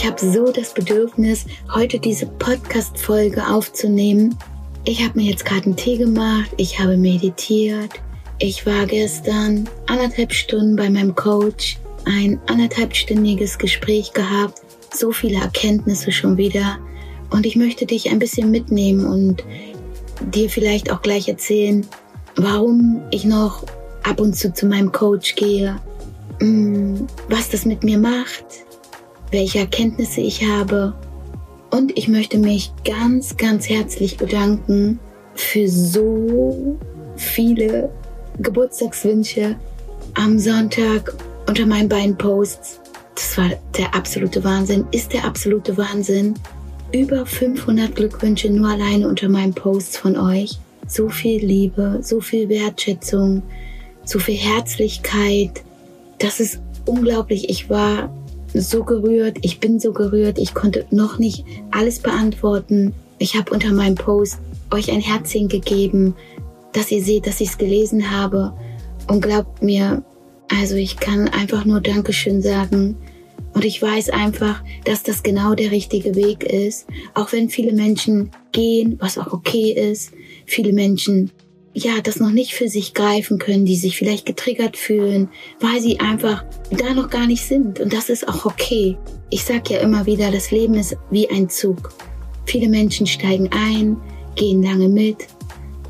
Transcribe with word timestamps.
Ich 0.00 0.06
habe 0.06 0.24
so 0.24 0.52
das 0.52 0.72
Bedürfnis, 0.74 1.44
heute 1.74 1.98
diese 1.98 2.24
Podcast-Folge 2.24 3.44
aufzunehmen. 3.44 4.32
Ich 4.84 5.02
habe 5.02 5.18
mir 5.18 5.28
jetzt 5.28 5.44
gerade 5.44 5.64
einen 5.64 5.74
Tee 5.74 5.96
gemacht, 5.96 6.52
ich 6.56 6.78
habe 6.78 6.96
meditiert. 6.96 7.90
Ich 8.38 8.64
war 8.64 8.86
gestern 8.86 9.68
anderthalb 9.88 10.32
Stunden 10.32 10.76
bei 10.76 10.88
meinem 10.88 11.16
Coach, 11.16 11.78
ein 12.04 12.40
anderthalbstündiges 12.46 13.58
Gespräch 13.58 14.12
gehabt, 14.12 14.62
so 14.94 15.10
viele 15.10 15.40
Erkenntnisse 15.40 16.12
schon 16.12 16.36
wieder. 16.36 16.78
Und 17.30 17.44
ich 17.44 17.56
möchte 17.56 17.84
dich 17.84 18.08
ein 18.08 18.20
bisschen 18.20 18.52
mitnehmen 18.52 19.04
und 19.04 19.42
dir 20.32 20.48
vielleicht 20.48 20.92
auch 20.92 21.02
gleich 21.02 21.26
erzählen, 21.26 21.84
warum 22.36 23.02
ich 23.10 23.24
noch 23.24 23.64
ab 24.04 24.20
und 24.20 24.36
zu 24.36 24.54
zu 24.54 24.66
meinem 24.66 24.92
Coach 24.92 25.34
gehe, 25.34 25.74
mm, 26.40 27.00
was 27.28 27.48
das 27.50 27.64
mit 27.64 27.82
mir 27.82 27.98
macht, 27.98 28.67
welche 29.30 29.60
Erkenntnisse 29.60 30.20
ich 30.20 30.46
habe. 30.46 30.94
Und 31.70 31.96
ich 31.96 32.08
möchte 32.08 32.38
mich 32.38 32.72
ganz, 32.84 33.36
ganz 33.36 33.68
herzlich 33.68 34.16
bedanken 34.16 34.98
für 35.34 35.68
so 35.68 36.78
viele 37.16 37.90
Geburtstagswünsche 38.38 39.56
am 40.14 40.38
Sonntag 40.38 41.14
unter 41.46 41.66
meinen 41.66 41.88
beiden 41.88 42.16
Posts. 42.16 42.80
Das 43.14 43.36
war 43.36 43.50
der 43.76 43.94
absolute 43.94 44.42
Wahnsinn, 44.44 44.86
ist 44.92 45.12
der 45.12 45.24
absolute 45.24 45.76
Wahnsinn. 45.76 46.34
Über 46.92 47.26
500 47.26 47.94
Glückwünsche 47.94 48.48
nur 48.48 48.68
alleine 48.68 49.08
unter 49.08 49.28
meinen 49.28 49.52
Posts 49.52 49.98
von 49.98 50.16
euch. 50.16 50.58
So 50.86 51.08
viel 51.08 51.44
Liebe, 51.44 51.98
so 52.02 52.20
viel 52.20 52.48
Wertschätzung, 52.48 53.42
so 54.04 54.18
viel 54.18 54.36
Herzlichkeit. 54.36 55.62
Das 56.18 56.40
ist 56.40 56.60
unglaublich. 56.86 57.50
Ich 57.50 57.68
war 57.68 58.10
so 58.54 58.84
gerührt, 58.84 59.38
ich 59.42 59.60
bin 59.60 59.78
so 59.78 59.92
gerührt, 59.92 60.38
ich 60.38 60.54
konnte 60.54 60.86
noch 60.90 61.18
nicht 61.18 61.44
alles 61.70 62.00
beantworten. 62.00 62.94
Ich 63.18 63.36
habe 63.36 63.52
unter 63.52 63.72
meinem 63.72 63.94
Post 63.94 64.38
euch 64.70 64.90
ein 64.90 65.00
Herzchen 65.00 65.48
gegeben, 65.48 66.14
dass 66.72 66.90
ihr 66.90 67.02
seht, 67.02 67.26
dass 67.26 67.40
ich 67.40 67.50
es 67.50 67.58
gelesen 67.58 68.10
habe. 68.10 68.52
Und 69.06 69.22
glaubt 69.22 69.62
mir, 69.62 70.02
also 70.48 70.76
ich 70.76 70.96
kann 70.98 71.28
einfach 71.28 71.64
nur 71.64 71.80
Dankeschön 71.80 72.42
sagen. 72.42 72.96
Und 73.54 73.64
ich 73.64 73.80
weiß 73.80 74.10
einfach, 74.10 74.62
dass 74.84 75.02
das 75.02 75.22
genau 75.22 75.54
der 75.54 75.70
richtige 75.70 76.14
Weg 76.14 76.44
ist. 76.44 76.86
Auch 77.14 77.32
wenn 77.32 77.48
viele 77.48 77.72
Menschen 77.72 78.30
gehen, 78.52 78.96
was 79.00 79.18
auch 79.18 79.32
okay 79.32 79.72
ist. 79.72 80.12
Viele 80.46 80.72
Menschen 80.72 81.30
ja, 81.74 82.00
das 82.02 82.18
noch 82.18 82.30
nicht 82.30 82.54
für 82.54 82.68
sich 82.68 82.94
greifen 82.94 83.38
können, 83.38 83.64
die 83.64 83.76
sich 83.76 83.96
vielleicht 83.96 84.26
getriggert 84.26 84.76
fühlen, 84.76 85.28
weil 85.60 85.80
sie 85.80 86.00
einfach 86.00 86.44
da 86.70 86.94
noch 86.94 87.10
gar 87.10 87.26
nicht 87.26 87.44
sind. 87.44 87.80
Und 87.80 87.92
das 87.92 88.08
ist 88.08 88.26
auch 88.28 88.46
okay. 88.46 88.96
Ich 89.30 89.44
sag 89.44 89.70
ja 89.70 89.78
immer 89.78 90.06
wieder, 90.06 90.30
das 90.30 90.50
Leben 90.50 90.74
ist 90.74 90.96
wie 91.10 91.28
ein 91.30 91.48
Zug. 91.48 91.92
Viele 92.46 92.68
Menschen 92.68 93.06
steigen 93.06 93.50
ein, 93.52 93.96
gehen 94.34 94.62
lange 94.62 94.88
mit, 94.88 95.26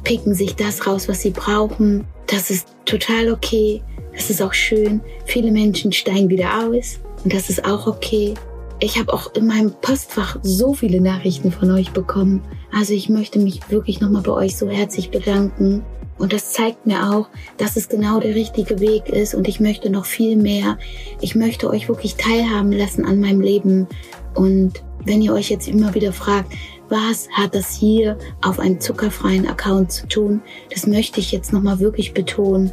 picken 0.04 0.34
sich 0.34 0.56
das 0.56 0.86
raus, 0.86 1.08
was 1.08 1.22
sie 1.22 1.30
brauchen. 1.30 2.04
Das 2.26 2.50
ist 2.50 2.66
total 2.84 3.30
okay. 3.30 3.82
Das 4.12 4.30
ist 4.30 4.42
auch 4.42 4.52
schön. 4.54 5.00
Viele 5.26 5.52
Menschen 5.52 5.92
steigen 5.92 6.28
wieder 6.28 6.66
aus 6.66 6.98
und 7.22 7.32
das 7.32 7.50
ist 7.50 7.64
auch 7.64 7.86
okay. 7.86 8.34
Ich 8.80 8.96
habe 8.98 9.12
auch 9.12 9.34
in 9.34 9.48
meinem 9.48 9.72
Postfach 9.72 10.38
so 10.42 10.72
viele 10.72 11.00
Nachrichten 11.00 11.50
von 11.50 11.70
euch 11.72 11.90
bekommen. 11.90 12.44
Also 12.72 12.92
ich 12.92 13.08
möchte 13.08 13.40
mich 13.40 13.70
wirklich 13.70 14.00
nochmal 14.00 14.22
bei 14.22 14.32
euch 14.32 14.56
so 14.56 14.68
herzlich 14.68 15.10
bedanken. 15.10 15.84
Und 16.16 16.32
das 16.32 16.52
zeigt 16.52 16.86
mir 16.86 17.12
auch, 17.12 17.28
dass 17.56 17.76
es 17.76 17.88
genau 17.88 18.20
der 18.20 18.36
richtige 18.36 18.78
Weg 18.78 19.08
ist. 19.08 19.34
Und 19.34 19.48
ich 19.48 19.58
möchte 19.58 19.90
noch 19.90 20.04
viel 20.04 20.36
mehr. 20.36 20.78
Ich 21.20 21.34
möchte 21.34 21.68
euch 21.68 21.88
wirklich 21.88 22.14
teilhaben 22.14 22.70
lassen 22.70 23.04
an 23.04 23.20
meinem 23.20 23.40
Leben. 23.40 23.88
Und 24.34 24.74
wenn 25.04 25.22
ihr 25.22 25.32
euch 25.32 25.50
jetzt 25.50 25.66
immer 25.66 25.94
wieder 25.94 26.12
fragt, 26.12 26.52
was 26.88 27.28
hat 27.32 27.54
das 27.54 27.74
hier 27.74 28.16
auf 28.42 28.60
einem 28.60 28.80
zuckerfreien 28.80 29.46
Account 29.46 29.92
zu 29.92 30.06
tun? 30.06 30.40
Das 30.72 30.86
möchte 30.86 31.18
ich 31.20 31.32
jetzt 31.32 31.52
nochmal 31.52 31.80
wirklich 31.80 32.14
betonen. 32.14 32.72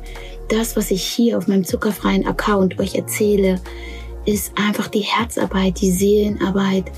Das, 0.49 0.75
was 0.77 0.91
ich 0.91 1.03
hier 1.03 1.37
auf 1.37 1.47
meinem 1.47 1.65
zuckerfreien 1.65 2.27
Account 2.27 2.79
euch 2.79 2.95
erzähle, 2.95 3.59
ist 4.25 4.53
einfach 4.55 4.87
die 4.87 5.01
Herzarbeit, 5.01 5.79
die 5.81 5.91
Seelenarbeit, 5.91 6.91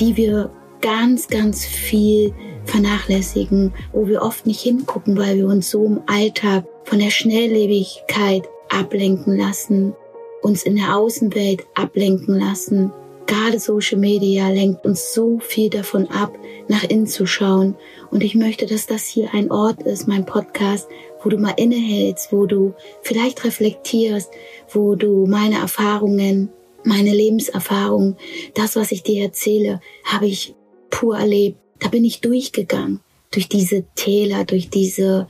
die 0.00 0.16
wir 0.16 0.50
ganz, 0.80 1.28
ganz 1.28 1.64
viel 1.64 2.34
vernachlässigen, 2.64 3.72
wo 3.92 4.06
wir 4.06 4.22
oft 4.22 4.46
nicht 4.46 4.60
hingucken, 4.60 5.16
weil 5.16 5.36
wir 5.38 5.46
uns 5.46 5.70
so 5.70 5.84
im 5.84 6.00
Alltag 6.06 6.64
von 6.84 6.98
der 6.98 7.10
Schnelllebigkeit 7.10 8.48
ablenken 8.68 9.36
lassen, 9.36 9.94
uns 10.42 10.64
in 10.64 10.76
der 10.76 10.96
Außenwelt 10.96 11.64
ablenken 11.74 12.38
lassen. 12.38 12.92
Gerade 13.26 13.60
Social 13.60 13.98
Media 13.98 14.48
lenkt 14.48 14.84
uns 14.84 15.14
so 15.14 15.38
viel 15.38 15.70
davon 15.70 16.08
ab, 16.08 16.36
nach 16.68 16.84
innen 16.84 17.06
zu 17.06 17.26
schauen. 17.26 17.76
Und 18.10 18.22
ich 18.22 18.34
möchte, 18.34 18.66
dass 18.66 18.86
das 18.86 19.06
hier 19.06 19.32
ein 19.32 19.50
Ort 19.50 19.82
ist, 19.84 20.08
mein 20.08 20.26
Podcast, 20.26 20.88
wo 21.22 21.30
du 21.30 21.38
mal 21.38 21.54
innehältst, 21.56 22.32
wo 22.32 22.46
du 22.46 22.74
vielleicht 23.02 23.44
reflektierst, 23.44 24.30
wo 24.72 24.96
du 24.96 25.26
meine 25.26 25.56
Erfahrungen 25.56 26.50
meine 26.84 27.14
Lebenserfahrung, 27.14 28.16
das, 28.54 28.76
was 28.76 28.92
ich 28.92 29.02
dir 29.02 29.22
erzähle, 29.22 29.80
habe 30.04 30.26
ich 30.26 30.54
pur 30.90 31.16
erlebt. 31.16 31.58
Da 31.80 31.88
bin 31.88 32.04
ich 32.04 32.20
durchgegangen, 32.20 33.00
durch 33.30 33.48
diese 33.48 33.84
Täler, 33.94 34.44
durch 34.44 34.70
diese 34.70 35.26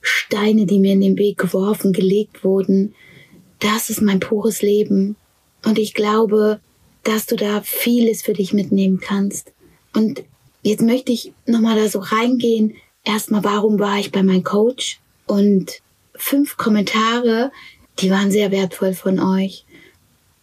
Steine, 0.00 0.66
die 0.66 0.78
mir 0.78 0.92
in 0.92 1.00
den 1.00 1.18
Weg 1.18 1.38
geworfen, 1.38 1.92
gelegt 1.92 2.44
wurden. 2.44 2.94
Das 3.58 3.90
ist 3.90 4.02
mein 4.02 4.20
pures 4.20 4.62
Leben. 4.62 5.16
Und 5.64 5.78
ich 5.78 5.94
glaube, 5.94 6.60
dass 7.02 7.26
du 7.26 7.36
da 7.36 7.62
vieles 7.62 8.22
für 8.22 8.32
dich 8.32 8.52
mitnehmen 8.52 9.00
kannst. 9.00 9.52
Und 9.94 10.24
jetzt 10.62 10.82
möchte 10.82 11.12
ich 11.12 11.32
nochmal 11.46 11.76
da 11.76 11.88
so 11.88 12.00
reingehen. 12.00 12.74
Erstmal, 13.04 13.44
warum 13.44 13.78
war 13.78 13.98
ich 13.98 14.10
bei 14.10 14.22
meinem 14.22 14.44
Coach? 14.44 15.00
Und 15.26 15.80
fünf 16.14 16.56
Kommentare, 16.56 17.50
die 17.98 18.10
waren 18.10 18.30
sehr 18.30 18.50
wertvoll 18.50 18.94
von 18.94 19.20
euch. 19.20 19.64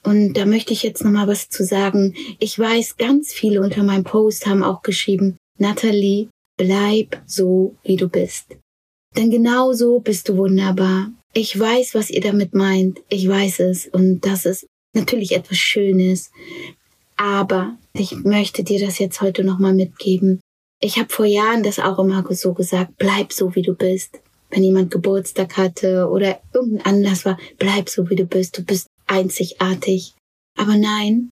Und 0.04 0.34
da 0.34 0.46
möchte 0.46 0.74
ich 0.74 0.84
jetzt 0.84 1.04
nochmal 1.04 1.28
was 1.28 1.50
zu 1.50 1.64
sagen. 1.64 2.16
Ich 2.40 2.58
weiß, 2.58 2.98
ganz 2.98 3.32
viele 3.32 3.62
unter 3.62 3.84
meinem 3.84 4.04
Post 4.04 4.48
haben 4.48 4.64
auch 4.64 4.82
geschrieben, 4.82 5.38
Natalie, 5.60 6.30
bleib 6.58 7.22
so, 7.26 7.76
wie 7.84 7.98
du 7.98 8.10
bist. 8.10 8.58
Denn 9.16 9.30
genau 9.30 9.74
so 9.74 10.00
bist 10.00 10.30
du 10.30 10.38
wunderbar. 10.38 11.12
Ich 11.34 11.58
weiß, 11.58 11.96
was 11.96 12.10
ihr 12.10 12.22
damit 12.22 12.54
meint. 12.54 13.00
Ich 13.10 13.28
weiß 13.28 13.60
es. 13.62 13.88
Und 13.88 14.22
das 14.22 14.46
ist 14.46 14.66
natürlich 14.94 15.34
etwas 15.34 15.58
Schönes. 15.58 16.32
Aber 17.16 17.78
ich 17.94 18.16
möchte 18.24 18.64
dir 18.64 18.80
das 18.84 19.00
jetzt 19.00 19.22
heute 19.22 19.44
nochmal 19.44 19.74
mitgeben. 19.74 20.40
Ich 20.80 20.98
habe 20.98 21.10
vor 21.10 21.26
Jahren 21.26 21.62
das 21.62 21.78
auch 21.78 22.00
immer 22.00 22.26
so 22.32 22.54
gesagt, 22.54 22.94
bleib 22.98 23.32
so, 23.32 23.56
wie 23.56 23.62
du 23.62 23.76
bist. 23.76 24.20
Wenn 24.50 24.64
jemand 24.64 24.92
Geburtstag 24.92 25.56
hatte 25.56 26.10
oder 26.10 26.42
irgendein 26.54 26.86
Anlass 26.86 27.24
war, 27.24 27.38
bleib 27.60 27.88
so, 27.88 28.10
wie 28.10 28.16
du 28.16 28.26
bist. 28.26 28.58
Du 28.58 28.64
bist 28.64 28.88
einzigartig. 29.08 30.14
Aber 30.58 30.78
nein, 30.78 31.30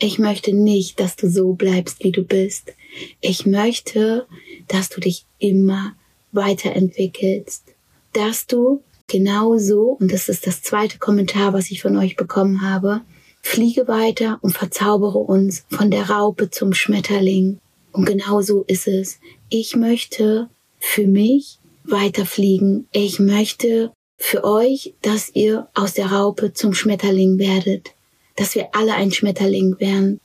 ich 0.00 0.18
möchte 0.18 0.52
nicht, 0.52 0.98
dass 0.98 1.16
du 1.16 1.30
so 1.30 1.52
bleibst, 1.52 2.02
wie 2.02 2.12
du 2.12 2.24
bist. 2.24 2.72
Ich 3.20 3.46
möchte, 3.46 4.26
dass 4.68 4.88
du 4.88 5.00
dich 5.00 5.26
immer 5.38 5.94
weiterentwickelst. 6.32 7.64
Dass 8.12 8.46
du 8.46 8.82
genauso, 9.06 9.96
und 10.00 10.12
das 10.12 10.28
ist 10.28 10.46
das 10.46 10.62
zweite 10.62 10.98
Kommentar, 10.98 11.52
was 11.52 11.70
ich 11.70 11.82
von 11.82 11.96
euch 11.96 12.16
bekommen 12.16 12.62
habe, 12.62 13.02
fliege 13.42 13.88
weiter 13.88 14.38
und 14.42 14.56
verzaubere 14.56 15.18
uns 15.18 15.64
von 15.70 15.90
der 15.90 16.10
Raupe 16.10 16.50
zum 16.50 16.72
Schmetterling. 16.72 17.58
Und 17.92 18.06
genauso 18.06 18.64
ist 18.66 18.88
es. 18.88 19.20
Ich 19.50 19.76
möchte 19.76 20.48
für 20.78 21.06
mich 21.06 21.58
weiterfliegen. 21.84 22.88
Ich 22.92 23.18
möchte 23.18 23.92
für 24.22 24.44
euch, 24.44 24.94
dass 25.02 25.34
ihr 25.34 25.68
aus 25.74 25.94
der 25.94 26.06
Raupe 26.06 26.52
zum 26.52 26.74
Schmetterling 26.74 27.40
werdet, 27.40 27.90
dass 28.36 28.54
wir 28.54 28.68
alle 28.72 28.94
ein 28.94 29.10
Schmetterling 29.10 29.80
werden, 29.80 30.20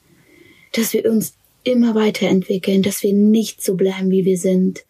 dass 0.73 0.93
wir 0.93 1.09
uns 1.09 1.33
immer 1.63 1.95
weiterentwickeln, 1.95 2.83
dass 2.83 3.01
wir 3.01 3.13
nicht 3.13 3.63
so 3.63 3.73
bleiben, 3.73 4.11
wie 4.11 4.23
wir 4.23 4.37
sind. 4.37 4.85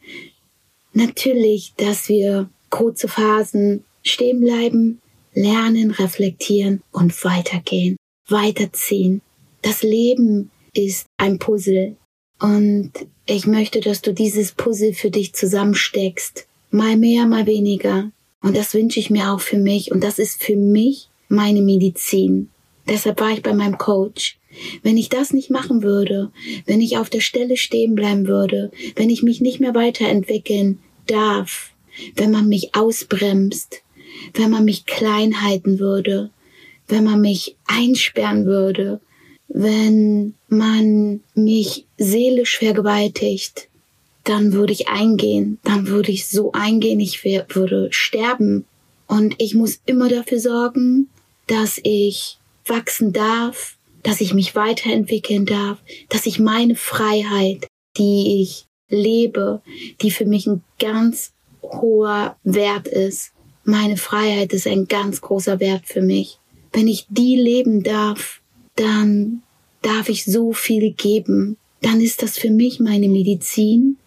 Natürlich, 0.92 1.74
dass 1.77 2.09
wir 2.09 2.50
kurze 2.69 3.07
Phasen 3.07 3.86
stehen 4.04 4.42
bleiben, 4.42 5.01
lernen, 5.33 5.92
reflektieren 5.92 6.83
und 6.92 7.24
weitergehen, 7.24 7.95
weiterziehen. 8.27 9.21
Das 9.62 9.83
Leben 9.83 10.51
ist 10.74 11.07
ein 11.15 11.39
Puzzle 11.39 11.95
und 12.39 12.92
ich 13.25 13.48
möchte, 13.48 13.80
dass 13.80 14.01
du 14.01 14.13
dieses 14.13 14.51
Puzzle 14.51 14.94
für 14.94 15.12
dich 15.12 15.33
zusammensteckst. 15.33 16.45
Mal 16.71 16.98
mehr, 16.98 17.25
mal 17.25 17.45
weniger. 17.45 18.12
Und 18.42 18.56
das 18.56 18.74
wünsche 18.74 19.00
ich 19.00 19.10
mir 19.10 19.31
auch 19.31 19.42
für 19.42 19.57
mich. 19.57 19.92
Und 19.92 20.04
das 20.04 20.19
ist 20.19 20.42
für 20.42 20.56
mich 20.56 21.10
meine 21.30 21.62
Medizin. 21.62 22.50
Deshalb 22.88 23.19
war 23.19 23.31
ich 23.31 23.42
bei 23.42 23.54
meinem 23.54 23.78
Coach. 23.78 24.39
Wenn 24.81 24.98
ich 24.98 25.10
das 25.10 25.34
nicht 25.34 25.50
machen 25.50 25.84
würde, 25.84 26.31
wenn 26.66 26.81
ich 26.81 26.98
auf 26.98 27.10
der 27.10 27.19
Stelle 27.19 27.57
stehen 27.57 27.95
bleiben 27.95 28.28
würde, 28.28 28.72
wenn 28.95 29.10
ich 29.10 29.24
mich 29.24 29.42
nicht 29.42 29.60
mehr 29.60 29.75
weiterentwickeln 29.75 30.80
darf, 31.06 31.72
wenn 32.16 32.31
man 32.31 32.48
mich 32.48 32.74
ausbremst, 32.75 33.84
wenn 34.34 34.50
man 34.50 34.66
mich 34.66 34.86
klein 34.86 35.42
halten 35.42 35.80
würde, 35.80 36.31
wenn 36.88 37.04
man 37.04 37.22
mich 37.22 37.56
einsperren 37.66 38.45
würde, 38.45 39.01
wenn 39.48 40.34
man 40.48 41.22
mich 41.36 41.86
seelisch 41.98 42.57
vergewaltigt, 42.57 43.66
dann 44.27 44.51
würde 44.51 44.74
ich 44.74 44.89
eingehen, 44.89 45.57
dann 45.63 45.88
würde 45.88 46.12
ich 46.12 46.27
so 46.27 46.51
eingehen, 46.51 47.00
ich 47.00 47.24
wär, 47.24 47.45
würde 47.50 47.88
sterben. 47.91 48.65
Und 49.07 49.35
ich 49.38 49.56
muss 49.56 49.79
immer 49.85 50.09
dafür 50.09 50.39
sorgen, 50.39 51.07
dass 51.47 51.79
ich 51.81 52.38
wachsen 52.65 53.13
darf, 53.13 53.77
dass 54.03 54.19
ich 54.19 54.33
mich 54.33 54.53
weiterentwickeln 54.53 55.45
darf, 55.45 55.77
dass 56.09 56.25
ich 56.25 56.39
meine 56.39 56.75
Freiheit, 56.75 57.68
die 57.97 58.41
ich 58.41 58.65
lebe, 58.89 59.62
die 60.01 60.12
für 60.12 60.25
mich 60.25 60.45
ein 60.45 60.62
ganz 60.77 61.31
hoher 61.62 62.35
Wert 62.44 62.88
ist. 62.89 63.31
Meine 63.63 63.95
Freiheit 63.95 64.51
ist 64.51 64.68
ein 64.68 64.89
ganz 64.89 65.21
großer 65.21 65.62
Wert 65.62 65.83
für 65.85 66.01
mich. 66.01 66.38
Wenn 66.74 66.89
ich 66.89 67.06
die 67.09 67.38
leben 67.38 67.81
darf, 67.81 68.41
dann 68.75 69.41
darf 69.81 70.09
ich 70.09 70.25
so 70.25 70.51
viel 70.51 70.91
geben. 70.91 71.56
Dann 71.81 72.01
ist 72.01 72.21
das 72.24 72.38
für 72.38 72.50
mich 72.50 72.81
meine 72.81 73.07
Medizin 73.07 73.97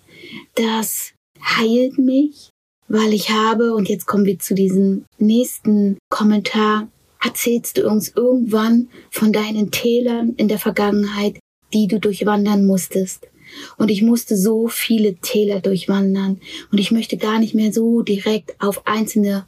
das 0.55 1.13
heilt 1.43 1.99
mich, 1.99 2.51
weil 2.89 3.13
ich 3.15 3.31
habe, 3.31 3.75
und 3.75 3.89
jetzt 3.89 4.07
kommen 4.07 4.27
wir 4.27 4.39
zu 4.39 4.55
diesem 4.55 5.05
nächsten 5.19 5.99
Kommentar, 6.11 6.89
erzählst 7.23 7.79
du 7.79 7.89
uns 7.89 8.13
irgendwann 8.17 8.89
von 9.11 9.33
deinen 9.33 9.71
Tälern 9.71 10.35
in 10.37 10.49
der 10.49 10.59
Vergangenheit, 10.59 11.39
die 11.73 11.87
du 11.87 12.01
durchwandern 12.01 12.67
musstest. 12.67 13.29
Und 13.77 13.91
ich 13.91 14.03
musste 14.03 14.37
so 14.37 14.69
viele 14.69 15.17
Täler 15.17 15.61
durchwandern. 15.61 16.41
Und 16.71 16.79
ich 16.79 16.91
möchte 16.91 17.17
gar 17.17 17.39
nicht 17.39 17.55
mehr 17.55 17.73
so 17.73 18.03
direkt 18.03 18.61
auf 18.61 18.87
einzelne 18.87 19.47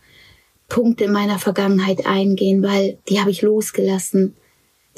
Punkte 0.69 1.05
in 1.05 1.12
meiner 1.12 1.38
Vergangenheit 1.38 2.06
eingehen, 2.06 2.62
weil 2.62 2.98
die 3.08 3.20
habe 3.20 3.31
ich 3.31 3.43
losgelassen. 3.43 4.37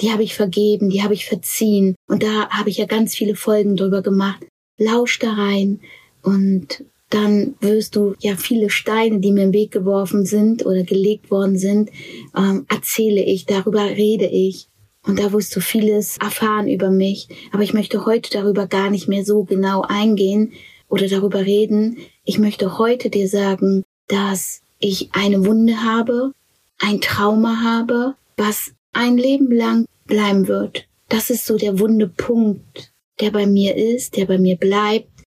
Die 0.00 0.11
habe 0.11 0.23
ich 0.23 0.35
vergeben, 0.35 0.91
die 0.91 1.03
habe 1.03 1.15
ich 1.15 1.27
verziehen. 1.27 1.95
Und 2.09 2.23
da 2.23 2.49
habe 2.50 2.71
ich 2.71 2.79
ja 2.79 2.87
ganz 2.87 3.15
viele 3.15 3.37
Folgen 3.37 3.77
drüber 3.77 4.03
gemacht 4.03 4.45
lausch 4.79 5.19
da 5.19 5.32
rein 5.32 5.81
und 6.23 6.85
dann 7.11 7.55
wirst 7.61 7.94
du 7.94 8.15
ja 8.19 8.35
viele 8.35 8.71
Steine, 8.71 9.21
die 9.21 9.31
mir 9.31 9.44
im 9.44 9.53
Weg 9.53 9.71
geworfen 9.71 10.26
sind 10.26 10.67
oder 10.67 10.82
gelegt 10.82 11.31
worden 11.31 11.56
sind, 11.56 11.91
ähm, 12.37 12.67
erzähle 12.69 13.23
ich, 13.23 13.47
darüber 13.47 13.85
rede 13.85 14.26
ich. 14.26 14.67
Und 15.06 15.19
da 15.21 15.32
wirst 15.32 15.55
du 15.55 15.61
vieles 15.61 16.17
erfahren 16.17 16.67
über 16.67 16.91
mich. 16.91 17.29
Aber 17.53 17.62
ich 17.62 17.75
möchte 17.75 18.05
heute 18.06 18.31
darüber 18.32 18.67
gar 18.67 18.91
nicht 18.91 19.06
mehr 19.06 19.25
so 19.25 19.44
genau 19.44 19.82
eingehen 19.82 20.55
oder 20.88 21.06
darüber 21.06 21.44
reden. 21.44 21.99
Ich 22.25 22.38
möchte 22.38 22.79
heute 22.79 23.11
dir 23.11 23.29
sagen, 23.29 23.85
dass 24.09 24.62
ich 24.81 25.11
eine 25.12 25.44
Wunde 25.47 25.85
habe, 25.85 26.32
ein 26.79 27.00
Trauma 27.00 27.62
habe, 27.62 28.15
was 28.37 28.73
ein 28.93 29.19
Leben 29.19 29.53
lang 29.53 29.87
bleiben 30.06 30.49
wird. 30.49 30.87
Das 31.09 31.31
ist 31.31 31.47
so 31.47 31.59
der 31.59 31.79
wunde 31.79 32.09
Punkt 32.09 32.94
der 33.20 33.31
bei 33.31 33.46
mir 33.46 33.76
ist, 33.76 34.16
der 34.16 34.26
bei 34.26 34.38
mir 34.38 34.56
bleibt, 34.56 35.22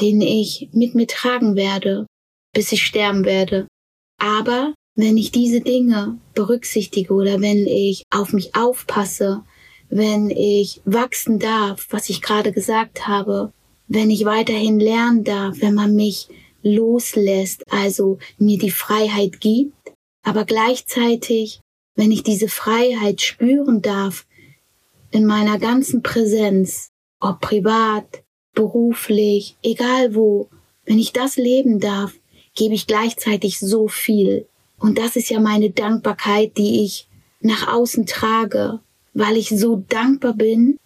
den 0.00 0.20
ich 0.20 0.68
mit 0.72 0.94
mir 0.94 1.06
tragen 1.06 1.56
werde, 1.56 2.06
bis 2.54 2.72
ich 2.72 2.82
sterben 2.82 3.24
werde. 3.24 3.66
Aber 4.20 4.74
wenn 4.94 5.16
ich 5.16 5.30
diese 5.30 5.60
Dinge 5.60 6.18
berücksichtige 6.34 7.14
oder 7.14 7.40
wenn 7.40 7.66
ich 7.66 8.02
auf 8.10 8.32
mich 8.32 8.54
aufpasse, 8.56 9.44
wenn 9.90 10.30
ich 10.30 10.80
wachsen 10.84 11.38
darf, 11.38 11.86
was 11.90 12.10
ich 12.10 12.20
gerade 12.20 12.52
gesagt 12.52 13.06
habe, 13.06 13.52
wenn 13.86 14.10
ich 14.10 14.24
weiterhin 14.24 14.80
lernen 14.80 15.24
darf, 15.24 15.60
wenn 15.60 15.74
man 15.74 15.94
mich 15.94 16.28
loslässt, 16.62 17.62
also 17.70 18.18
mir 18.38 18.58
die 18.58 18.70
Freiheit 18.70 19.40
gibt, 19.40 19.74
aber 20.24 20.44
gleichzeitig, 20.44 21.60
wenn 21.94 22.12
ich 22.12 22.22
diese 22.22 22.48
Freiheit 22.48 23.20
spüren 23.20 23.80
darf 23.80 24.26
in 25.10 25.24
meiner 25.24 25.58
ganzen 25.58 26.02
Präsenz, 26.02 26.90
ob 27.20 27.40
privat, 27.40 28.22
beruflich, 28.54 29.56
egal 29.62 30.14
wo, 30.14 30.48
wenn 30.84 30.98
ich 30.98 31.12
das 31.12 31.36
leben 31.36 31.80
darf, 31.80 32.12
gebe 32.54 32.74
ich 32.74 32.86
gleichzeitig 32.86 33.58
so 33.58 33.88
viel. 33.88 34.46
Und 34.78 34.98
das 34.98 35.16
ist 35.16 35.28
ja 35.28 35.40
meine 35.40 35.70
Dankbarkeit, 35.70 36.56
die 36.56 36.84
ich 36.84 37.08
nach 37.40 37.72
außen 37.72 38.06
trage, 38.06 38.80
weil 39.14 39.36
ich 39.36 39.48
so 39.48 39.84
dankbar 39.88 40.34
bin, 40.34 40.78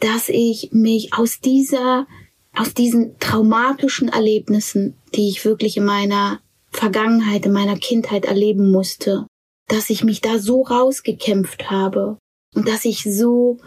dass 0.00 0.28
ich 0.28 0.70
mich 0.72 1.14
aus 1.14 1.40
dieser, 1.40 2.06
aus 2.54 2.74
diesen 2.74 3.18
traumatischen 3.18 4.08
Erlebnissen, 4.08 4.96
die 5.14 5.28
ich 5.28 5.44
wirklich 5.44 5.76
in 5.76 5.84
meiner 5.84 6.40
Vergangenheit, 6.70 7.46
in 7.46 7.52
meiner 7.52 7.76
Kindheit 7.76 8.24
erleben 8.24 8.70
musste, 8.70 9.26
dass 9.68 9.90
ich 9.90 10.02
mich 10.02 10.20
da 10.20 10.38
so 10.38 10.62
rausgekämpft 10.62 11.70
habe 11.70 12.18
und 12.54 12.68
dass 12.68 12.84
ich 12.84 13.04
so 13.04 13.58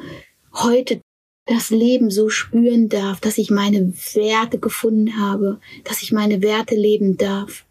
heute 0.54 1.02
das 1.46 1.70
Leben 1.70 2.10
so 2.10 2.30
spüren 2.30 2.90
darf, 2.90 3.20
dass 3.20 3.38
ich 3.38 3.52
meine 3.52 3.94
Werte 4.14 4.60
gefunden 4.60 5.20
habe, 5.20 5.60
dass 5.84 6.02
ich 6.02 6.12
meine 6.12 6.42
Werte 6.42 6.76
leben 6.76 7.18
darf 7.18 7.66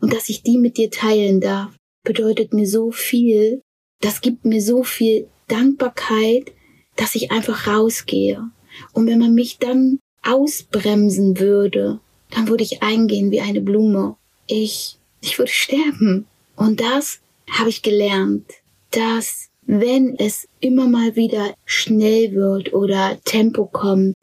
und 0.00 0.12
dass 0.12 0.28
ich 0.28 0.42
die 0.42 0.58
mit 0.58 0.76
dir 0.76 0.90
teilen 0.90 1.40
darf, 1.40 1.74
bedeutet 2.04 2.54
mir 2.54 2.66
so 2.66 2.92
viel, 2.92 3.62
das 4.00 4.20
gibt 4.20 4.44
mir 4.44 4.62
so 4.62 4.84
viel 4.84 5.28
Dankbarkeit, 5.48 6.52
dass 6.96 7.14
ich 7.14 7.32
einfach 7.32 7.66
rausgehe. 7.66 8.50
Und 8.92 9.06
wenn 9.06 9.18
man 9.18 9.34
mich 9.34 9.58
dann 9.58 9.98
ausbremsen 10.22 11.40
würde, 11.40 12.00
dann 12.30 12.48
würde 12.48 12.62
ich 12.62 12.82
eingehen 12.82 13.30
wie 13.30 13.40
eine 13.40 13.60
Blume. 13.60 14.16
Ich, 14.46 14.98
ich 15.20 15.38
würde 15.38 15.50
sterben. 15.50 16.26
Und 16.54 16.80
das 16.80 17.20
habe 17.50 17.70
ich 17.70 17.82
gelernt, 17.82 18.46
dass 18.90 19.48
wenn 19.70 20.16
es 20.16 20.48
immer 20.60 20.88
mal 20.88 21.14
wieder 21.14 21.54
schnell 21.66 22.32
wird 22.32 22.72
oder 22.72 23.18
Tempo 23.24 23.66
kommt 23.66 24.16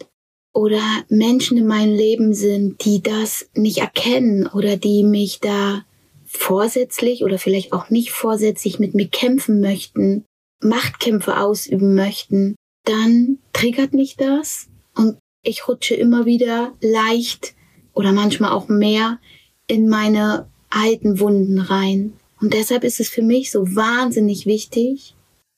oder 0.53 0.81
Menschen 1.07 1.59
in 1.59 1.67
meinem 1.67 1.95
Leben 1.95 2.33
sind, 2.33 2.83
die 2.83 3.03
das 3.03 3.47
nicht 3.53 3.77
erkennen 3.77 4.47
oder 4.47 4.75
die 4.75 5.03
mich 5.03 5.41
da 5.41 5.85
vorsätzlich 6.25 7.23
oder 7.23 7.37
vielleicht 7.37 7.73
auch 7.73 7.91
nicht 7.91 8.09
vorsätzlich 8.09 8.79
mit 8.79 8.95
mir 8.95 9.07
kämpfen 9.07 9.61
möchten, 9.61 10.25
Machtkämpfe 10.63 11.37
ausüben 11.37 11.93
möchten, 11.93 12.55
dann 12.83 13.37
triggert 13.53 13.93
mich 13.93 14.17
das 14.17 14.67
und 14.95 15.19
ich 15.43 15.67
rutsche 15.67 15.93
immer 15.93 16.25
wieder 16.25 16.73
leicht 16.81 17.53
oder 17.93 18.13
manchmal 18.13 18.51
auch 18.51 18.67
mehr 18.67 19.19
in 19.67 19.87
meine 19.89 20.49
alten 20.71 21.19
Wunden 21.19 21.59
rein. 21.59 22.13
Und 22.41 22.53
deshalb 22.53 22.83
ist 22.83 22.99
es 22.99 23.09
für 23.09 23.21
mich 23.21 23.51
so 23.51 23.75
wahnsinnig 23.75 24.47
wichtig, 24.47 25.14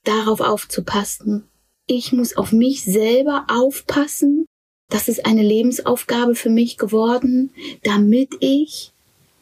darauf 0.08 0.42
aufzupassen. 0.42 1.48
Ich 1.86 2.12
muss 2.12 2.36
auf 2.36 2.52
mich 2.52 2.84
selber 2.84 3.46
aufpassen. 3.50 4.46
Das 4.90 5.08
ist 5.08 5.26
eine 5.26 5.44
Lebensaufgabe 5.44 6.36
für 6.36 6.50
mich 6.50 6.78
geworden, 6.78 7.52
damit 7.84 8.36
ich 8.40 8.92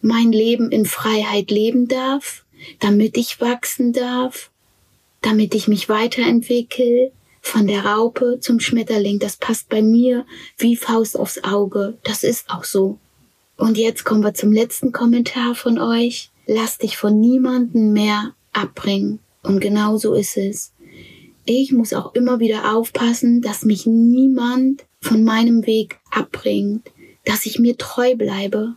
mein 0.02 0.32
Leben 0.32 0.72
in 0.72 0.86
Freiheit 0.86 1.52
leben 1.52 1.88
darf, 1.88 2.46
damit 2.80 3.18
ich 3.18 3.42
wachsen 3.42 3.94
darf, 3.94 4.52
damit 5.22 5.56
ich 5.56 5.68
mich 5.68 5.90
weiterentwickle, 5.90 7.12
von 7.46 7.68
der 7.68 7.86
Raupe 7.86 8.40
zum 8.42 8.60
Schmetterling. 8.60 9.20
Das 9.20 9.38
passt 9.38 9.70
bei 9.70 9.82
mir 9.82 10.26
wie 10.58 10.76
Faust 10.76 11.18
aufs 11.18 11.44
Auge. 11.44 11.98
Das 12.04 12.24
ist 12.24 12.50
auch 12.50 12.64
so. 12.64 12.98
Und 13.56 13.78
jetzt 13.78 14.04
kommen 14.04 14.24
wir 14.24 14.34
zum 14.34 14.52
letzten 14.52 14.92
Kommentar 14.92 15.54
von 15.54 15.80
euch. 15.80 16.32
Lass 16.48 16.80
dich 16.80 16.98
von 16.98 17.20
niemanden 17.20 17.94
mehr 17.94 18.34
abbringen. 18.52 19.20
Und 19.46 19.60
genau 19.60 19.98
so 19.98 20.14
ist 20.14 20.38
es. 20.38 20.74
Ich 21.46 21.72
muss 21.72 21.94
auch 21.94 22.16
immer 22.16 22.40
wieder 22.40 22.76
aufpassen, 22.76 23.42
dass 23.42 23.66
mich 23.66 23.86
niemand 23.86 24.84
von 25.00 25.24
meinem 25.24 25.66
Weg 25.68 26.00
abbringt, 26.10 26.92
dass 27.24 27.46
ich 27.46 27.60
mir 27.60 27.78
treu 27.78 28.16
bleibe. 28.16 28.76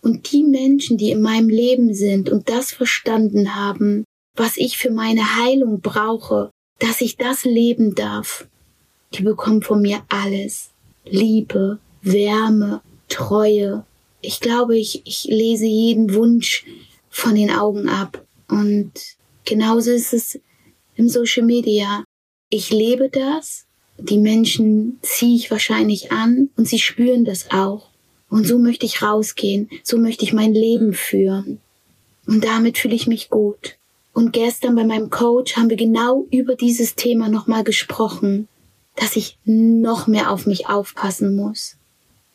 Und 0.00 0.32
die 0.32 0.44
Menschen, 0.44 0.96
die 0.96 1.10
in 1.10 1.20
meinem 1.20 1.50
Leben 1.50 1.92
sind 1.92 2.30
und 2.30 2.48
das 2.48 2.72
verstanden 2.72 3.54
haben, 3.54 4.04
was 4.34 4.56
ich 4.56 4.78
für 4.78 4.90
meine 4.90 5.36
Heilung 5.36 5.80
brauche, 5.80 6.50
dass 6.78 7.02
ich 7.02 7.18
das 7.18 7.44
leben 7.44 7.94
darf, 7.94 8.48
die 9.12 9.22
bekommen 9.22 9.60
von 9.60 9.82
mir 9.82 10.00
alles. 10.08 10.70
Liebe, 11.04 11.78
Wärme, 12.00 12.80
Treue. 13.08 13.84
Ich 14.22 14.40
glaube, 14.40 14.78
ich, 14.78 15.02
ich 15.04 15.24
lese 15.24 15.66
jeden 15.66 16.14
Wunsch 16.14 16.64
von 17.10 17.34
den 17.34 17.50
Augen 17.50 17.88
ab. 17.88 18.24
Und 18.48 18.92
Genauso 19.44 19.90
ist 19.90 20.12
es 20.12 20.38
im 20.96 21.08
Social 21.08 21.44
Media. 21.44 22.04
Ich 22.50 22.70
lebe 22.70 23.08
das, 23.08 23.66
die 23.98 24.18
Menschen 24.18 24.98
ziehe 25.02 25.36
ich 25.36 25.50
wahrscheinlich 25.50 26.12
an 26.12 26.50
und 26.56 26.68
sie 26.68 26.78
spüren 26.78 27.24
das 27.24 27.50
auch. 27.50 27.88
Und 28.28 28.46
so 28.46 28.58
möchte 28.58 28.86
ich 28.86 29.02
rausgehen, 29.02 29.68
so 29.82 29.98
möchte 29.98 30.24
ich 30.24 30.32
mein 30.32 30.54
Leben 30.54 30.92
führen. 30.92 31.60
Und 32.26 32.44
damit 32.44 32.78
fühle 32.78 32.94
ich 32.94 33.06
mich 33.06 33.28
gut. 33.28 33.76
Und 34.12 34.32
gestern 34.32 34.74
bei 34.76 34.84
meinem 34.84 35.10
Coach 35.10 35.56
haben 35.56 35.70
wir 35.70 35.76
genau 35.76 36.26
über 36.30 36.54
dieses 36.54 36.94
Thema 36.94 37.28
nochmal 37.28 37.64
gesprochen, 37.64 38.48
dass 38.96 39.16
ich 39.16 39.38
noch 39.44 40.06
mehr 40.06 40.30
auf 40.30 40.46
mich 40.46 40.68
aufpassen 40.68 41.34
muss. 41.34 41.76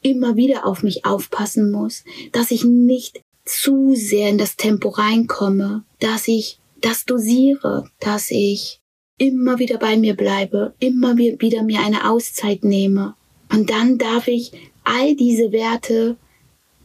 Immer 0.02 0.36
wieder 0.36 0.66
auf 0.66 0.84
mich 0.84 1.06
aufpassen 1.06 1.72
muss, 1.72 2.04
dass 2.32 2.52
ich 2.52 2.64
nicht 2.64 3.22
zu 3.46 3.94
sehr 3.96 4.30
in 4.30 4.38
das 4.38 4.56
Tempo 4.56 4.90
reinkomme, 4.90 5.84
dass 6.00 6.28
ich 6.28 6.60
das 6.86 7.06
dosiere, 7.06 7.90
dass 8.00 8.30
ich 8.30 8.80
immer 9.18 9.60
wieder 9.60 9.78
bei 9.78 9.98
mir 9.98 10.16
bleibe, 10.16 10.76
immer 10.80 11.18
wieder 11.18 11.64
mir 11.64 11.80
eine 11.82 12.10
Auszeit 12.10 12.64
nehme. 12.64 13.16
Und 13.52 13.70
dann 13.70 13.98
darf 13.98 14.28
ich 14.28 14.52
all 14.84 15.16
diese 15.16 15.52
Werte 15.52 16.18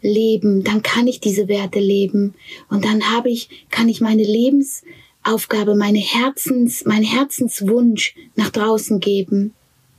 leben, 0.01 0.65
dann 0.65 0.83
kann 0.83 1.07
ich 1.07 1.21
diese 1.21 1.49
Werte 1.49 1.81
leben 1.81 2.35
und 2.71 2.87
dann 2.87 3.11
habe 3.11 3.29
ich, 3.29 3.67
kann 3.71 3.91
ich 3.91 4.01
meine 4.01 4.23
Lebensaufgabe, 4.23 5.75
meine 5.75 5.99
Herzens, 5.99 6.87
mein 6.87 7.03
Herzenswunsch 7.03 8.15
nach 8.37 8.49
draußen 8.49 9.01
geben, 9.01 9.53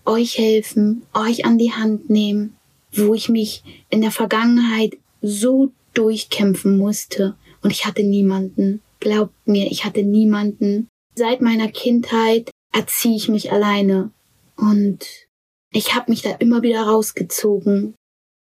euch 0.05 0.39
helfen, 0.39 1.03
euch 1.13 1.45
an 1.45 1.59
die 1.59 1.73
Hand 1.73 2.09
nehmen, 2.09 2.55
wo 2.91 3.13
ich 3.13 3.29
mich 3.29 3.63
in 3.91 4.01
der 4.01 4.11
Vergangenheit 4.11 4.97
so 5.21 5.71
durchkämpfen 5.93 6.77
musste 6.77 7.35
und 7.61 7.69
ich 7.69 7.85
hatte 7.85 8.01
niemanden. 8.01 8.81
Glaubt 9.01 9.47
mir, 9.47 9.69
ich 9.69 9.83
hatte 9.83 10.03
niemanden. 10.03 10.87
Seit 11.15 11.41
meiner 11.41 11.67
Kindheit 11.67 12.51
erziehe 12.71 13.15
ich 13.17 13.27
mich 13.27 13.51
alleine 13.51 14.11
und 14.55 15.27
ich 15.73 15.95
habe 15.95 16.11
mich 16.11 16.21
da 16.21 16.31
immer 16.35 16.61
wieder 16.61 16.83
rausgezogen 16.83 17.95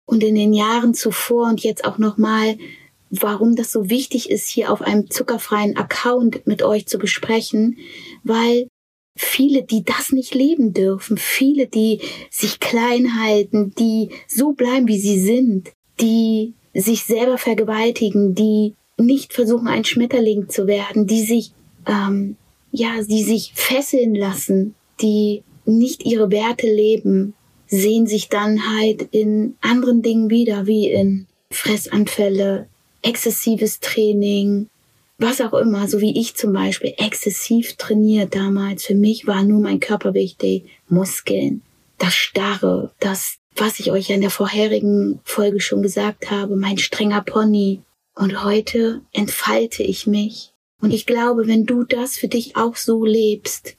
und 0.08 0.24
in 0.24 0.36
den 0.36 0.54
Jahren 0.54 0.94
zuvor 0.94 1.50
und 1.50 1.62
jetzt 1.62 1.84
auch 1.84 1.98
nochmal, 1.98 2.58
warum 3.10 3.58
das 3.58 3.74
so 3.74 3.89
wichtig 3.89 4.30
ist, 4.30 4.48
hier 4.48 4.72
auf 4.72 4.82
einem 4.82 5.12
zuckerfreien 5.12 5.75
Account 5.75 6.48
mit 6.48 6.63
euch 6.63 6.88
zu 6.88 6.98
besprechen, 6.98 7.77
weil 8.24 8.70
viele, 9.18 9.63
die 9.63 9.84
das 9.84 10.13
nicht 10.13 10.34
leben 10.34 10.74
dürfen, 10.74 11.18
viele, 11.18 11.68
die 11.68 12.00
sich 12.32 12.62
klein 12.62 13.22
halten, 13.22 13.75
die 13.77 14.12
so 14.27 14.54
bleiben, 14.54 14.88
wie 14.88 15.00
sie 15.00 15.20
sind, 15.20 15.72
die 16.00 16.54
sich 16.74 17.04
selber 17.04 17.38
vergewaltigen, 17.38 18.34
die 18.34 18.75
nicht 18.98 19.34
versuchen, 19.34 19.68
ein 19.68 19.86
Schmetterling 19.86 20.50
zu 20.50 20.68
werden, 20.68 21.08
die 21.08 21.24
sich, 21.24 21.51
ähm, 21.86 22.36
ja, 22.72 23.01
die 23.01 23.24
sich 23.24 23.54
fesseln 23.56 24.16
lassen, 24.16 24.75
die 25.01 25.44
nicht 25.66 26.06
ihre 26.06 26.32
Werte 26.32 26.68
leben, 26.68 27.34
sehen 27.68 28.08
sich 28.08 28.30
dann 28.30 28.74
halt 28.75 29.08
in 29.12 29.56
anderen 29.62 30.01
Dingen 30.01 30.30
wieder, 30.30 30.68
wie 30.68 30.89
in 30.89 31.27
Fressanfälle, 31.51 32.68
exzessives 33.01 33.80
Training, 33.80 34.70
was 35.18 35.42
auch 35.42 35.54
immer, 35.54 35.88
so 35.88 36.00
wie 36.00 36.20
ich 36.20 36.36
zum 36.36 36.54
Beispiel 36.54 36.94
exzessiv 36.98 37.75
trainiert 37.75 38.36
damals. 38.36 38.86
Für 38.86 38.96
mich 38.96 39.27
war 39.27 39.44
nur 39.44 39.62
mein 39.62 39.80
Körper 39.80 40.13
wichtig, 40.13 40.66
Muskeln, 40.89 41.62
das 41.98 42.13
Starre, 42.13 42.92
das, 43.00 43.38
was 43.56 43.80
ich 43.80 43.92
euch 43.92 44.10
ja 44.10 44.16
in 44.16 44.22
der 44.22 44.30
vorherigen 44.30 45.20
Folge 45.24 45.60
schon 45.60 45.82
gesagt 45.82 46.30
habe, 46.30 46.56
mein 46.56 46.77
strenger 46.77 47.22
Pony. 47.22 47.82
Und 48.17 48.43
heute 48.43 49.01
entfalte 49.12 49.83
ich 49.83 50.07
mich. 50.07 50.51
Und 50.81 50.91
ich 50.91 51.05
glaube, 51.05 51.47
wenn 51.47 51.65
du 51.65 51.83
das 51.83 52.17
für 52.17 52.27
dich 52.27 52.55
auch 52.55 52.75
so 52.75 53.05
lebst, 53.05 53.77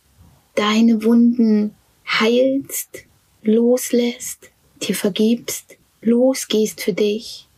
deine 0.54 1.02
Wunden 1.02 1.75
heilst, 2.07 3.04
loslässt, 3.42 4.50
dir 4.83 4.95
vergibst, 4.95 5.76
losgehst 6.02 6.80
für 6.83 6.92
dich, 6.92 7.49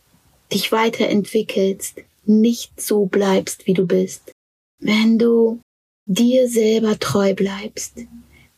dich 0.51 0.71
weiterentwickelst, 0.71 2.01
nicht 2.25 2.81
so 2.81 3.05
bleibst, 3.05 3.67
wie 3.67 3.73
du 3.73 3.85
bist. 3.85 4.31
Wenn 4.79 5.19
du 5.19 5.59
dir 6.07 6.47
selber 6.47 6.97
treu 6.97 7.35
bleibst, 7.35 7.99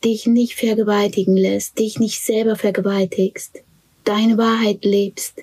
dich 0.02 0.26
nicht 0.26 0.54
vergewaltigen 0.54 1.36
lässt, 1.36 1.78
dich 1.78 1.98
nicht 1.98 2.22
selber 2.22 2.56
vergewaltigst, 2.56 3.62
deine 4.04 4.38
Wahrheit 4.38 4.84
lebst, 4.84 5.42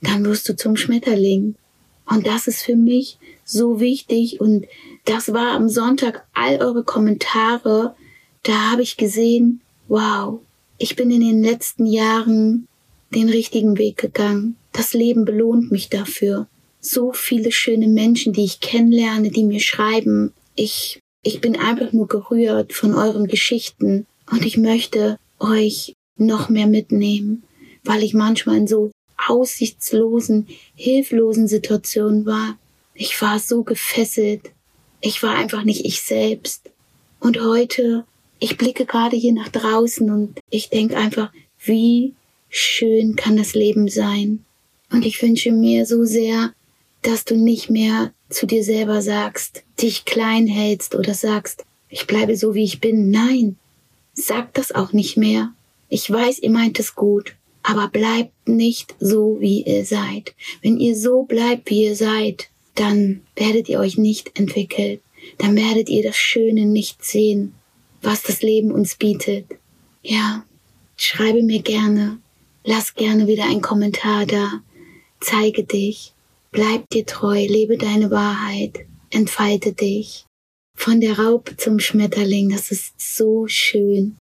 dann 0.00 0.24
wirst 0.24 0.48
du 0.48 0.56
zum 0.56 0.76
Schmetterling. 0.76 1.56
Und 2.06 2.26
das 2.26 2.46
ist 2.46 2.62
für 2.62 2.76
mich 2.76 3.18
so 3.44 3.80
wichtig 3.80 4.40
und 4.40 4.66
das 5.04 5.32
war 5.32 5.52
am 5.52 5.68
Sonntag 5.68 6.26
all 6.32 6.58
eure 6.60 6.84
Kommentare, 6.84 7.94
da 8.42 8.70
habe 8.72 8.82
ich 8.82 8.96
gesehen, 8.96 9.60
wow, 9.88 10.40
ich 10.78 10.96
bin 10.96 11.10
in 11.10 11.20
den 11.20 11.42
letzten 11.42 11.86
Jahren 11.86 12.66
den 13.14 13.28
richtigen 13.28 13.78
Weg 13.78 13.96
gegangen. 13.96 14.56
Das 14.72 14.92
Leben 14.92 15.24
belohnt 15.24 15.70
mich 15.70 15.88
dafür. 15.88 16.46
So 16.80 17.12
viele 17.12 17.52
schöne 17.52 17.88
Menschen, 17.88 18.32
die 18.32 18.44
ich 18.44 18.60
kennenlerne, 18.60 19.30
die 19.30 19.44
mir 19.44 19.60
schreiben. 19.60 20.32
Ich, 20.56 21.00
ich 21.22 21.40
bin 21.40 21.56
einfach 21.56 21.92
nur 21.92 22.08
gerührt 22.08 22.72
von 22.72 22.94
euren 22.94 23.26
Geschichten 23.26 24.06
und 24.30 24.44
ich 24.44 24.56
möchte 24.56 25.18
euch 25.38 25.94
noch 26.16 26.48
mehr 26.48 26.66
mitnehmen, 26.66 27.44
weil 27.84 28.02
ich 28.02 28.14
manchmal 28.14 28.58
in 28.58 28.66
so 28.66 28.90
aussichtslosen, 29.28 30.48
hilflosen 30.74 31.48
Situationen 31.48 32.26
war. 32.26 32.58
Ich 32.94 33.20
war 33.20 33.38
so 33.38 33.62
gefesselt. 33.62 34.52
Ich 35.00 35.22
war 35.22 35.34
einfach 35.34 35.64
nicht 35.64 35.84
ich 35.84 36.02
selbst. 36.02 36.70
Und 37.20 37.40
heute 37.40 38.04
ich 38.44 38.58
blicke 38.58 38.84
gerade 38.84 39.16
hier 39.16 39.32
nach 39.32 39.48
draußen 39.48 40.10
und 40.10 40.38
ich 40.50 40.68
denke 40.68 40.98
einfach, 40.98 41.32
wie 41.64 42.12
schön 42.50 43.16
kann 43.16 43.38
das 43.38 43.54
Leben 43.54 43.88
sein. 43.88 44.44
Und 44.90 45.06
ich 45.06 45.22
wünsche 45.22 45.50
mir 45.50 45.86
so 45.86 46.04
sehr, 46.04 46.52
dass 47.00 47.24
du 47.24 47.36
nicht 47.36 47.70
mehr 47.70 48.12
zu 48.28 48.46
dir 48.46 48.62
selber 48.62 49.00
sagst, 49.00 49.64
dich 49.80 50.04
klein 50.04 50.46
hältst 50.46 50.94
oder 50.94 51.14
sagst, 51.14 51.64
ich 51.88 52.06
bleibe 52.06 52.36
so 52.36 52.54
wie 52.54 52.64
ich 52.64 52.80
bin. 52.80 53.10
Nein, 53.10 53.56
sag 54.12 54.52
das 54.52 54.72
auch 54.72 54.92
nicht 54.92 55.16
mehr. 55.16 55.52
Ich 55.88 56.10
weiß, 56.10 56.40
ihr 56.40 56.50
meint 56.50 56.78
es 56.78 56.94
gut, 56.94 57.36
aber 57.64 57.88
bleibt 57.88 58.48
nicht 58.48 58.94
so, 59.00 59.38
wie 59.40 59.62
ihr 59.64 59.84
seid. 59.84 60.34
Wenn 60.62 60.78
ihr 60.78 60.96
so 60.96 61.24
bleibt, 61.24 61.68
wie 61.70 61.86
ihr 61.86 61.96
seid, 61.96 62.48
dann 62.76 63.22
werdet 63.34 63.68
ihr 63.68 63.80
euch 63.80 63.98
nicht 63.98 64.38
entwickeln. 64.38 65.00
Dann 65.38 65.56
werdet 65.56 65.88
ihr 65.88 66.04
das 66.04 66.16
Schöne 66.16 66.66
nicht 66.66 67.04
sehen 67.04 67.54
was 68.04 68.22
das 68.22 68.42
Leben 68.42 68.70
uns 68.70 68.96
bietet. 68.96 69.46
Ja, 70.02 70.44
schreibe 70.96 71.42
mir 71.42 71.62
gerne, 71.62 72.18
lass 72.64 72.94
gerne 72.94 73.26
wieder 73.26 73.44
einen 73.44 73.62
Kommentar 73.62 74.26
da, 74.26 74.62
zeige 75.20 75.64
dich, 75.64 76.12
bleib 76.52 76.88
dir 76.90 77.06
treu, 77.06 77.46
lebe 77.46 77.78
deine 77.78 78.10
Wahrheit, 78.10 78.86
entfalte 79.10 79.72
dich. 79.72 80.26
Von 80.76 81.00
der 81.00 81.18
Raupe 81.18 81.56
zum 81.56 81.78
Schmetterling, 81.78 82.50
das 82.50 82.70
ist 82.70 83.16
so 83.16 83.46
schön. 83.46 84.16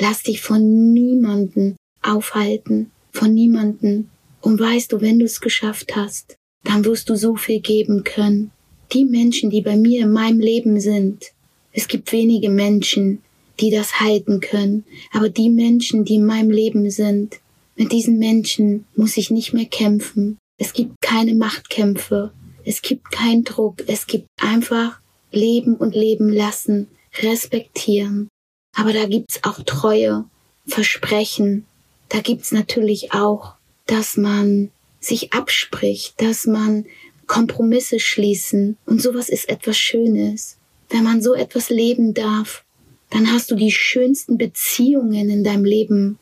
Lass 0.00 0.22
dich 0.22 0.40
von 0.40 0.92
niemanden 0.92 1.76
aufhalten, 2.06 2.90
von 3.12 3.32
niemanden. 3.34 4.10
Und 4.40 4.60
weißt 4.60 4.92
du, 4.92 5.00
wenn 5.00 5.18
du 5.18 5.24
es 5.24 5.40
geschafft 5.40 5.96
hast, 5.96 6.36
dann 6.64 6.84
wirst 6.84 7.08
du 7.08 7.16
so 7.16 7.36
viel 7.36 7.60
geben 7.60 8.04
können. 8.04 8.50
Die 8.92 9.04
Menschen, 9.04 9.50
die 9.50 9.62
bei 9.62 9.76
mir 9.76 10.02
in 10.02 10.12
meinem 10.12 10.40
Leben 10.40 10.80
sind, 10.80 11.32
es 11.72 11.88
gibt 11.88 12.12
wenige 12.12 12.50
Menschen, 12.50 13.22
die 13.60 13.70
das 13.70 14.00
halten 14.00 14.40
können. 14.40 14.84
Aber 15.12 15.28
die 15.28 15.50
Menschen, 15.50 16.04
die 16.04 16.16
in 16.16 16.26
meinem 16.26 16.50
Leben 16.50 16.90
sind, 16.90 17.40
mit 17.76 17.92
diesen 17.92 18.18
Menschen 18.18 18.86
muss 18.94 19.16
ich 19.16 19.30
nicht 19.30 19.52
mehr 19.52 19.66
kämpfen. 19.66 20.38
Es 20.58 20.72
gibt 20.72 21.00
keine 21.00 21.34
Machtkämpfe. 21.34 22.32
Es 22.64 22.80
gibt 22.82 23.10
keinen 23.12 23.44
Druck. 23.44 23.84
Es 23.86 24.06
gibt 24.06 24.26
einfach 24.40 25.00
Leben 25.30 25.76
und 25.76 25.94
Leben 25.94 26.30
lassen, 26.30 26.88
respektieren. 27.20 28.28
Aber 28.74 28.92
da 28.92 29.06
gibt's 29.06 29.44
auch 29.44 29.62
Treue, 29.62 30.24
Versprechen. 30.66 31.66
Da 32.08 32.20
gibt's 32.20 32.52
natürlich 32.52 33.12
auch, 33.12 33.54
dass 33.86 34.16
man 34.16 34.70
sich 35.00 35.32
abspricht, 35.32 36.20
dass 36.20 36.46
man 36.46 36.86
Kompromisse 37.26 37.98
schließen. 38.00 38.76
Und 38.86 39.02
sowas 39.02 39.28
ist 39.28 39.48
etwas 39.48 39.76
Schönes. 39.76 40.58
Wenn 40.88 41.04
man 41.04 41.20
so 41.20 41.34
etwas 41.34 41.70
leben 41.70 42.14
darf, 42.14 42.64
dann 43.10 43.30
hast 43.30 43.50
du 43.50 43.56
die 43.56 43.72
schönsten 43.72 44.38
Beziehungen 44.38 45.30
in 45.30 45.44
deinem 45.44 45.64
Leben. 45.64 46.18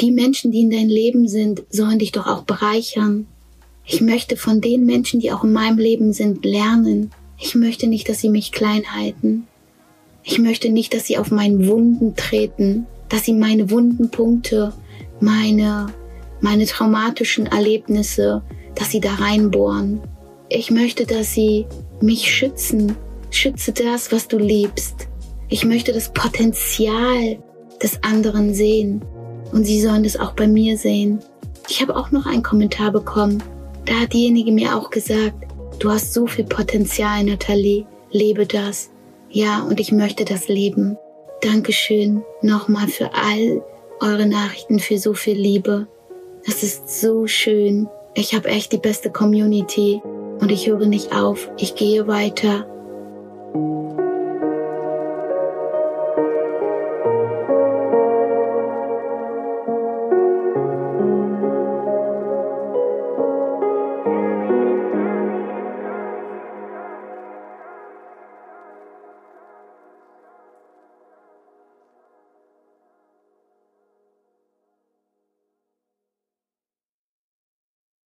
Die 0.00 0.10
Menschen, 0.10 0.52
die 0.52 0.60
in 0.60 0.70
deinem 0.70 0.90
Leben 0.90 1.28
sind, 1.28 1.62
sollen 1.70 1.98
dich 1.98 2.12
doch 2.12 2.26
auch 2.26 2.44
bereichern. 2.44 3.26
Ich 3.84 4.00
möchte 4.00 4.36
von 4.36 4.60
den 4.60 4.84
Menschen, 4.84 5.20
die 5.20 5.32
auch 5.32 5.44
in 5.44 5.52
meinem 5.52 5.78
Leben 5.78 6.12
sind, 6.12 6.44
lernen. 6.44 7.12
Ich 7.38 7.54
möchte 7.54 7.86
nicht, 7.86 8.08
dass 8.08 8.20
sie 8.20 8.28
mich 8.28 8.52
klein 8.52 8.94
halten. 8.94 9.46
Ich 10.22 10.38
möchte 10.38 10.70
nicht, 10.70 10.92
dass 10.92 11.06
sie 11.06 11.18
auf 11.18 11.30
meinen 11.30 11.68
Wunden 11.68 12.16
treten, 12.16 12.86
dass 13.08 13.24
sie 13.24 13.32
meine 13.32 13.70
Wundenpunkte, 13.70 14.72
meine, 15.20 15.86
meine 16.40 16.66
traumatischen 16.66 17.46
Erlebnisse, 17.46 18.42
dass 18.74 18.90
sie 18.90 19.00
da 19.00 19.14
reinbohren. 19.14 20.00
Ich 20.48 20.70
möchte, 20.70 21.06
dass 21.06 21.32
sie 21.32 21.66
mich 22.00 22.30
schützen. 22.30 22.96
Schütze 23.30 23.72
das, 23.72 24.12
was 24.12 24.28
du 24.28 24.38
liebst. 24.38 25.08
Ich 25.48 25.64
möchte 25.64 25.92
das 25.92 26.12
Potenzial 26.12 27.38
des 27.82 28.02
anderen 28.02 28.54
sehen 28.54 29.04
und 29.52 29.64
sie 29.64 29.80
sollen 29.80 30.02
das 30.02 30.16
auch 30.16 30.32
bei 30.32 30.46
mir 30.46 30.76
sehen. 30.76 31.20
Ich 31.68 31.80
habe 31.80 31.96
auch 31.96 32.10
noch 32.10 32.26
einen 32.26 32.42
Kommentar 32.42 32.92
bekommen. 32.92 33.42
Da 33.84 33.94
hat 34.00 34.12
diejenige 34.12 34.52
mir 34.52 34.76
auch 34.76 34.90
gesagt, 34.90 35.34
du 35.78 35.90
hast 35.90 36.12
so 36.14 36.26
viel 36.26 36.44
Potenzial, 36.44 37.24
Nathalie, 37.24 37.86
lebe 38.10 38.46
das. 38.46 38.90
Ja, 39.30 39.62
und 39.62 39.80
ich 39.80 39.92
möchte 39.92 40.24
das 40.24 40.48
leben. 40.48 40.96
Dankeschön 41.42 42.22
nochmal 42.42 42.88
für 42.88 43.10
all 43.14 43.62
eure 44.00 44.26
Nachrichten 44.26 44.78
für 44.78 44.98
so 44.98 45.14
viel 45.14 45.38
Liebe. 45.38 45.86
Das 46.44 46.62
ist 46.62 47.00
so 47.00 47.26
schön. 47.26 47.88
Ich 48.14 48.34
habe 48.34 48.48
echt 48.48 48.72
die 48.72 48.78
beste 48.78 49.10
Community 49.10 50.00
und 50.40 50.50
ich 50.50 50.68
höre 50.68 50.86
nicht 50.86 51.14
auf. 51.14 51.50
Ich 51.58 51.74
gehe 51.74 52.06
weiter. 52.06 52.66